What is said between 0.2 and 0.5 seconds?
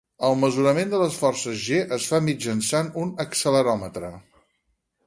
El